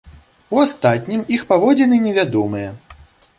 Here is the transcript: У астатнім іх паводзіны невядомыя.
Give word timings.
У 0.55 0.61
астатнім 0.61 1.21
іх 1.35 1.43
паводзіны 1.51 2.01
невядомыя. 2.07 2.73